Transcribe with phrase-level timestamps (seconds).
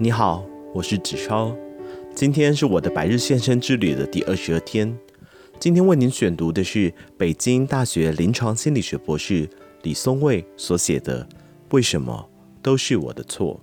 [0.00, 1.52] 你好，我是子超。
[2.14, 4.96] 今天是我的百日献身之旅的第二十二天。
[5.58, 9.50] 今天为您选读的是北京大学临床心理学博士
[9.82, 11.24] 李松蔚所写的
[11.72, 12.30] 《为什么
[12.62, 13.60] 都是我的错》。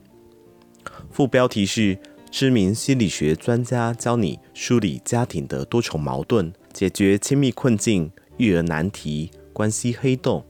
[1.10, 1.98] 副标题是
[2.30, 10.46] “知名心理学专家教你梳理家庭的多重矛盾，解决亲密困境、育儿难题、关系黑洞”。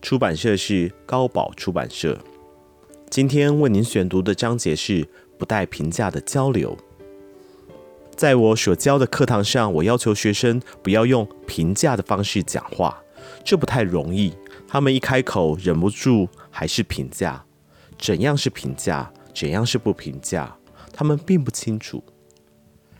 [0.00, 2.16] 出版社是高宝出版社。
[3.08, 5.06] 今天为您选读的章节是
[5.38, 6.76] 不带评价的交流。
[8.16, 13.00] 在我所教的课堂上，我要求学生不要用评价的方式讲话，
[13.44, 14.34] 这不太容易。
[14.66, 17.42] 他们一开口，忍不住还是评价。
[17.96, 19.10] 怎样是评价？
[19.32, 20.54] 怎样是不评价？
[20.92, 22.02] 他们并不清楚。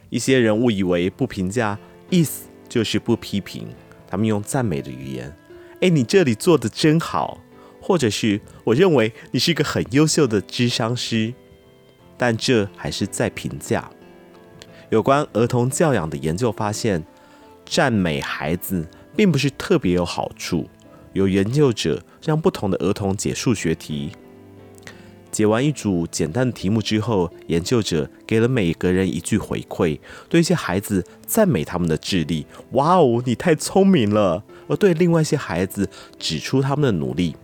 [0.08, 1.76] 一些人误以为不评价
[2.08, 3.66] 意思就是不批评，
[4.06, 5.34] 他们用赞美的语言
[5.82, 7.40] ：“哎，你这里做的真好。”
[7.86, 11.32] 或者是我认为你是一个很优秀的智商师，
[12.18, 13.88] 但这还是在评价。
[14.90, 17.04] 有关儿童教养的研究发现，
[17.64, 20.68] 赞美孩子并不是特别有好处。
[21.12, 24.10] 有研究者让不同的儿童解数学题，
[25.30, 37.36] 解完一组简单的题目之后，研究者给了每个人一句回馈，对一些孩子赞美他们的智力，哇哦，你太聪明了；而对另外一些孩子指出他们的努力。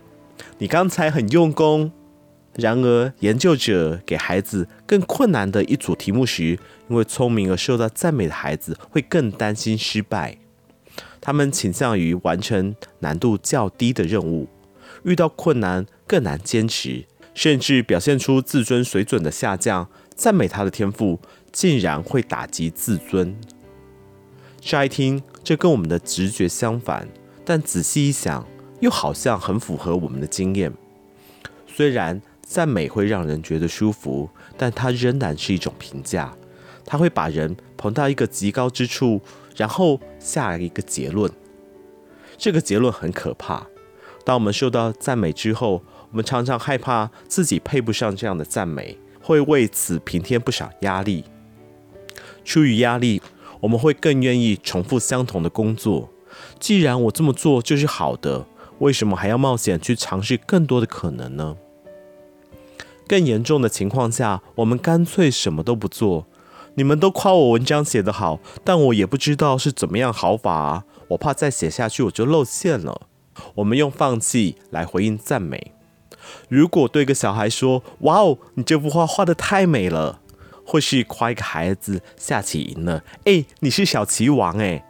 [0.63, 1.91] 你刚才很用功。
[2.55, 10.37] 然而，研究者给孩子更困难的一组题目时，因为聪明而受到赞美的孩子会更担心失败。
[11.19, 14.47] 他们倾向于完成难度较低的任务，
[15.03, 17.03] 遇到困难更难坚持，
[17.33, 19.89] 甚至表现出自尊水准的下降。
[20.15, 21.19] 赞美他的天赋，
[21.51, 23.35] 竟然会打击自尊。
[24.61, 27.09] 乍一听，这跟我们的直觉相反，
[27.43, 28.47] 但仔细一想，
[28.83, 30.69] 又好像很符合我们的经验。
[31.65, 36.35] 虽然赞美会让人觉得舒服，但它仍然是一种评价。
[36.85, 39.21] 它会把人捧到一个极高之处，
[39.55, 41.31] 然后下一个结论。
[42.37, 43.65] 这个结论很可怕。
[44.25, 45.81] 当我们受到赞美之后，
[46.11, 51.23] 我们常常害怕自己配不上这样的赞美，会为此平添不少压力。
[52.43, 53.21] 出于压力，
[53.61, 56.09] 我们会更愿意重复相同的工作。
[56.59, 58.45] 既然我这么做就是好的。
[58.83, 61.55] 为什么还要冒险去尝试更多的可能呢？
[63.07, 66.25] 更严重的情况下，我们干脆什么都不做。
[66.75, 70.83] 你们都夸我文章写得好，但我也不知道是怎么样好法啊！
[71.09, 73.03] 我怕再写下去我就露馅了。
[73.55, 75.71] 我们用放弃来回应赞美。
[76.49, 80.19] 如果对一个小孩说：“哇哦，你这幅画画得太美了。”
[80.65, 84.83] 或是夸一个孩子下棋赢了，哎，你是小棋王哎。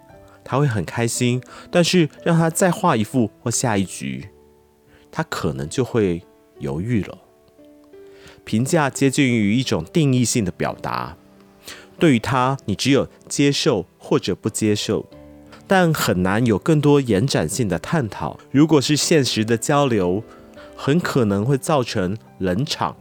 [0.44, 4.30] 他会很开心，但是让他再画一幅或下一局，
[5.12, 6.24] 他可能就会
[6.60, 7.18] 犹豫了。
[8.44, 11.16] 评价接近于一种定义性的表达，
[11.98, 15.06] 对于他，你只有接受或者不接受，
[15.66, 18.38] 但很难有更多延展性的探讨。
[18.52, 20.24] 如果是现实的交流，
[20.76, 22.98] 很可能会造成冷场。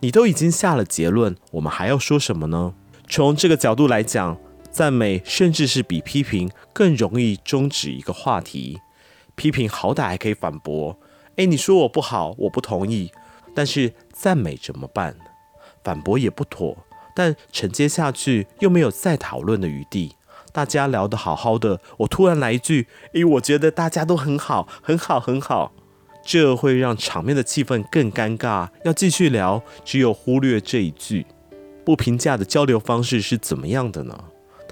[0.00, 2.74] 你都已经下了结论，我们还要说什么呢？
[3.08, 4.38] 从这个角度来讲。
[4.74, 8.80] 赞美甚至是比批评更容易终止一个话题。
[9.36, 10.98] 批评好歹还可以反驳，
[11.36, 13.12] 诶，你说我不好，我不同意。
[13.54, 15.16] 但是赞美怎么办？
[15.84, 16.76] 反驳也不妥，
[17.14, 20.16] 但承接下去又没有再讨论的余地。
[20.52, 25.72] 大家聊得好好的，我突然来一句，诶，我觉得大家都很好，很好，很好。
[26.24, 28.70] 这会让场面的气氛更尴尬。
[28.84, 31.26] 要继续聊，只有忽略这一句。
[31.84, 34.18] 不评价的交流方式是怎么样的呢？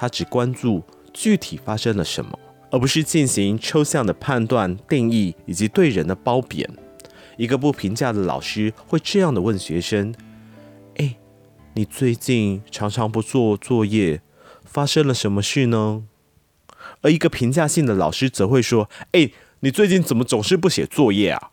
[0.02, 0.82] 他只关注
[1.14, 2.36] 具体发生了什么，
[2.72, 6.68] 而不是进行抽象的判断、定义以及对人的褒贬。
[7.36, 10.12] 一个不评价的老师会这样的问学生
[10.98, 11.18] ：“哎，
[11.74, 14.20] 你最近常常不做作业，
[14.64, 16.02] 发生了什么事呢？”
[17.02, 19.30] 而一个评价性的老师则会说：“哎，
[19.60, 21.52] 你最近怎么总是不写作业啊？”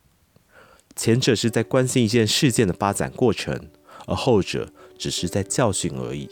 [0.97, 3.69] 前者是在关心一件事件的发展过程，
[4.07, 6.27] 而后者只是在教训而已。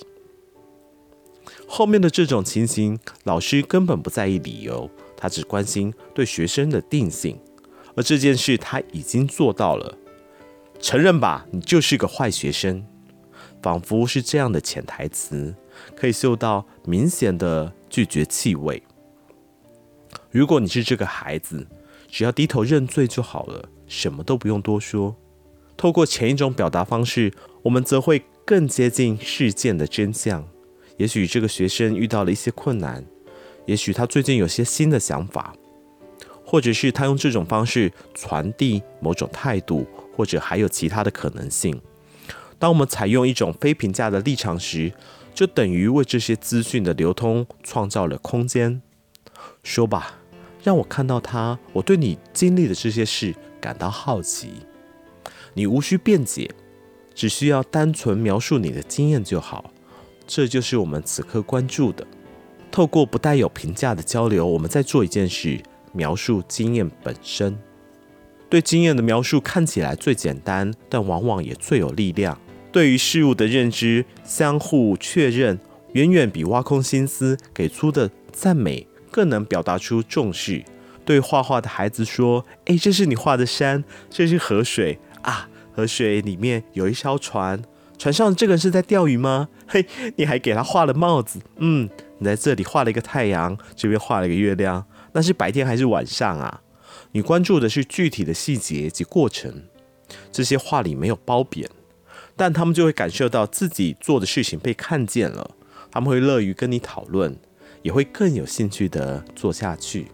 [1.65, 7.39] 后面的这种情形，老师根本不在意理由，他只关心对学生的定性，
[7.95, 9.97] 而这件事他已经做到了。
[10.79, 12.85] 承认吧，你就是个坏学生，
[13.61, 15.55] 仿佛是这样的潜台词，
[15.95, 18.83] 可以嗅到明显的拒绝气味。
[20.29, 21.67] 如果你是这个孩子，
[22.07, 25.15] 只要低头认罪就好了，什么都不用多说。
[25.75, 27.33] 透过前一种表达方式，
[27.63, 30.47] 我们则会更接近事件的真相。
[30.97, 33.03] 也许这个学生遇到了一些困难，
[33.65, 35.53] 也许他最近有些新的想法，
[36.43, 39.85] 或者是他用这种方式传递某种态度，
[40.15, 41.79] 或者还有其他的可能性。
[42.59, 44.91] 当我们采用一种非评价的立场时，
[45.33, 48.81] 就等于为这些资讯的流通创造了空间。
[49.63, 50.17] 说吧，
[50.63, 54.53] 让我看到他，我对你经历的这些事感到好奇。
[55.53, 56.49] 你无需辩解，
[57.13, 59.71] 只需要单纯描述你的经验就好。
[60.27, 62.05] 这就是我们此刻关注的。
[62.69, 65.59] 透过不带有评价的交流，我们在做一件事：
[65.93, 67.57] 描述经验本身。
[68.49, 72.39] 对经验的描述看起来最简单，但往往也最有力量。
[72.71, 75.57] 对于事物的认知，相互确认，
[75.93, 80.63] 远远比挖空心思给出的赞美更能表达出重视。
[81.03, 87.61] 对画画的孩子说：“诶，这是你画的山，这是河水啊，河水里面有一艘船，
[87.97, 89.49] 船上这个人是在钓鱼吗？
[89.67, 89.85] 嘿，
[90.15, 91.89] 你还给他画了帽子，嗯，
[92.19, 96.61] 你在这里画了一个太阳，这边画了一个月亮，那是白天还是晚上啊？
[97.11, 99.63] 你关注的是具体的细节及过程，
[100.31, 101.69] 这些话里没有褒贬。”
[102.39, 105.55] 但他们就会感受到自己做的事情被看见了，
[105.89, 107.35] 他们会乐于跟你讨论，
[107.81, 110.05] 也会更有兴趣地做下去。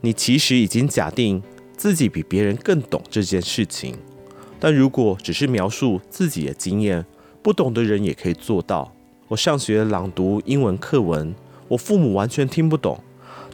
[0.00, 1.42] 你其实已经假定
[1.76, 3.94] 自己比别人更懂这件事情，
[4.58, 7.04] 但如果只是描述自己的经验，
[7.46, 8.92] 不懂的人也可以做到。
[9.28, 11.32] 我上学朗读英文课文，
[11.68, 12.98] 我父母完全听不懂，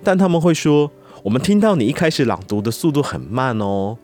[0.03, 0.91] 但他们会说
[1.23, 3.99] ：“我们听到你一开始朗读的速度很慢哦。”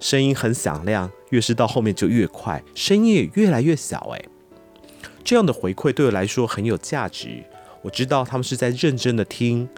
[0.00, 4.10] 声音很响亮，越是到后面就越快，声音也越来越小。
[4.14, 4.24] 哎，
[5.22, 7.44] 这样的回馈对我来说很有价值。
[7.82, 9.68] 我知道他们是在认真的听，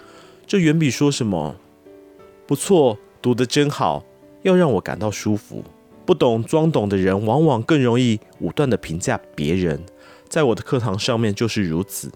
[0.47, 1.57] 这远比说什么
[2.47, 4.05] “不错，读得真好”
[4.43, 5.65] 要让我感到舒服。
[6.07, 9.85] 不懂装懂的人，往往更容易武断的评价别人。
[10.29, 12.11] 在我的课堂上面就是如此。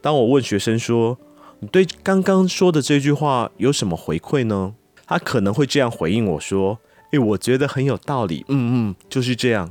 [0.00, 1.18] 当我问学生说
[1.60, 4.74] ：“你对刚刚说的这句话有什么回馈呢？”
[5.06, 6.78] 他可能会这样回应我说。
[7.12, 8.44] 诶，我觉得很有道理。
[8.48, 9.70] 嗯嗯，就是这样。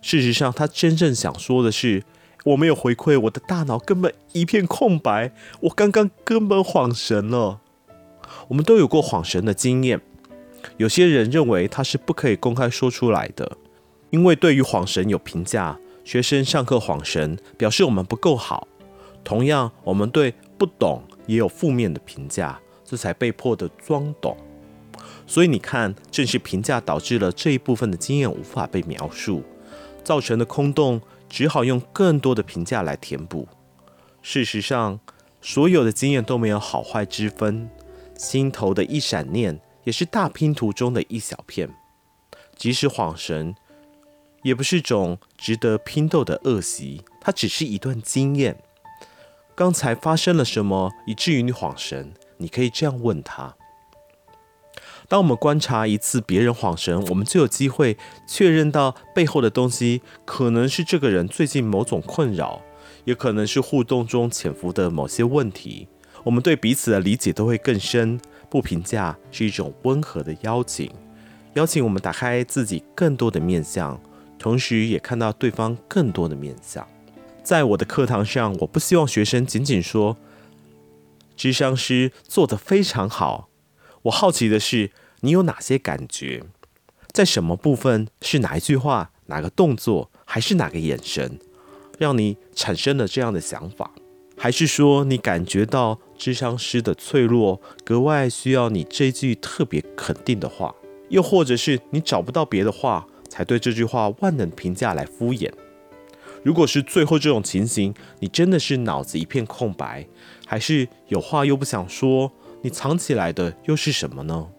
[0.00, 2.02] 事实上，他真正想说的是，
[2.44, 5.32] 我没有回馈，我的大脑根本一片空白。
[5.60, 7.60] 我刚刚根本恍神了。
[8.48, 10.00] 我们都有过恍神的经验。
[10.76, 13.56] 有些人认为它是不可以公开说出来的，
[14.10, 15.78] 因为对于恍神有评价。
[16.04, 18.66] 学生上课恍神，表示我们不够好。
[19.22, 24.36] 同样，我们对不懂也有负面的评价，这才被迫的装懂。
[25.28, 29.44] 所以你看，正是评价导致了这一部分的经验无法被描述，
[30.02, 33.46] 造成的空洞，只好用更多的评价来填补。
[34.20, 34.98] 事实上，
[35.40, 37.70] 所有的经验都没有好坏之分，
[38.18, 41.68] 心头的一闪念也是大拼图中的一小片。
[42.56, 43.54] 即使恍神，
[44.42, 48.62] 也不是种值得拼斗的恶习，它只是一段经验。
[49.54, 52.14] 刚才发生了什么，以至于你恍神？
[52.38, 53.56] 你可以这样问他。
[55.08, 62.62] 当我们观察一次别人恍神，我们就有机会确认到背后的东西，可能是这个人最近某种困扰，
[63.04, 65.88] 也可能是互动中潜伏的某些问题。
[66.24, 68.20] 我们对彼此的理解都会更深。
[68.52, 70.92] 不评价是一种温和的邀请，
[71.54, 73.98] 邀请我们打开自己更多的面向，
[74.38, 76.86] 同时也看到对方更多的面向。
[77.42, 80.18] 在我的课堂上，我不希望学生仅仅说
[81.34, 83.48] “智商师做得非常好”，
[84.02, 84.90] 我好奇的是。
[85.24, 86.42] 你有哪些感觉？
[87.12, 88.08] 在什么部分？
[88.20, 91.38] 是哪一句话、哪个动作，还是哪个眼神，
[91.96, 93.92] 让你产生了这样的想法？
[94.36, 100.72] 还是说你感觉到智商师的脆弱，格外需要你这句特别肯定的话？
[101.08, 105.50] 又或者是你找不到别的话，才对这句话万能评价来敷衍？
[106.44, 110.06] 如果是最后这种情形，你真的是脑子一片空白，
[110.46, 112.30] 还是有话又不想说？
[112.62, 114.50] 你藏起来的又是什么呢？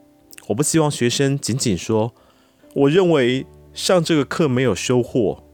[0.48, 2.14] 我不希望学生仅仅说
[2.76, 5.46] ：“我认为上这个课没有收获。”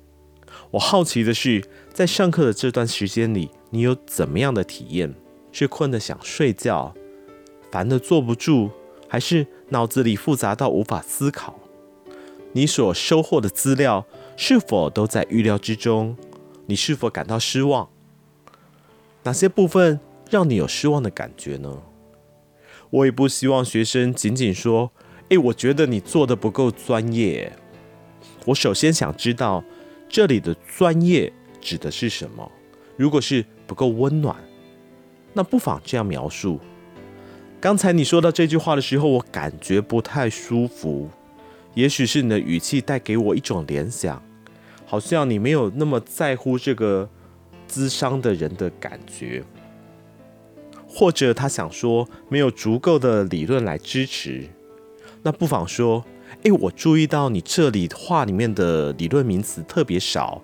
[0.74, 1.64] 我好奇的是，
[1.94, 5.14] 在上课的这段时间里，你有怎么样的体验？
[5.52, 6.94] 是困得想睡觉，
[7.72, 8.70] 烦得坐不住，
[9.08, 11.60] 还是脑子里复杂到无法思考？
[12.54, 16.18] 你所收获的资料是否都在预料之中？
[16.66, 17.90] 你是否感到失望？
[19.24, 21.82] 哪些部分让你有失望的感觉呢？
[22.92, 24.92] 我也不希望学生仅仅说
[25.30, 27.52] ：“诶，我觉得你做的不够专业。”
[28.46, 29.64] 我首先想知道，
[30.08, 32.52] 这里的专业指的是什么？
[32.96, 34.36] 如果是不够温暖，
[35.34, 36.60] 那不妨这样描述：
[37.62, 41.10] 刚才你说到这句话的时候，我感觉不太舒服。
[41.76, 44.22] 也许是你的语气带给我一种联想，
[44.86, 47.08] 好像你没有那么在乎这个
[47.68, 49.44] 资商的人的感觉。
[50.88, 54.50] 或者他想说没有足够的理论来支持，
[55.22, 56.04] 那不妨说：
[56.42, 60.42] 诶，我注意到你这里话里面的理论名词特别少，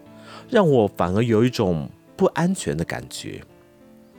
[0.48, 3.42] 让我反而有一种不安全的感觉。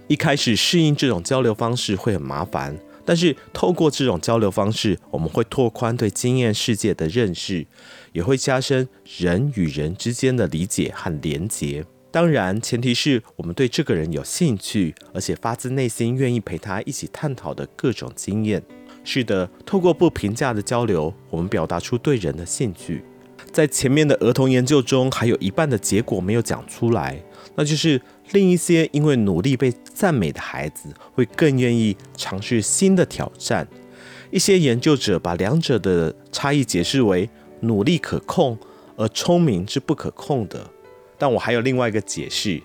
[0.08, 7.66] 一开始适应这种交流方式会很麻烦，但是透过这种交流方式，我们会拓宽对经验世界的认识，
[8.12, 11.84] 也会加深人与人之间的理解和连结。
[12.12, 18.62] 当然，前提是我们对这个人有兴趣，而且发自内心愿意陪他一起探讨的各种经验。
[19.04, 23.04] 是的，透过不评价的交流，我们表达出对人的兴趣。
[23.56, 27.18] 在前面的儿童研究中，还有一半的结果没有讲出来，
[27.54, 27.98] 那就是
[28.32, 33.66] 另一些因为努力被赞美的孩子会更愿意尝试新的挑战。
[34.30, 38.58] 一些研究者把两者的差异解释为努力可控，
[38.94, 40.70] 而聪明是不可控的。
[41.16, 42.62] 但我还有另外一个解释：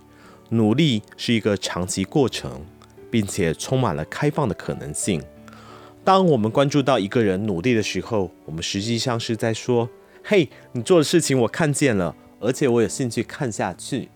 [0.50, 2.65] 努力是一个长期过程，
[3.10, 5.24] 并且充满了开放的可能性。
[6.03, 9.88] 当我们关注到一个人努力的时候，我们实际上是在说。
[10.24, 14.10] 嘿，你做的事情我看见了，而且我有兴趣看下去。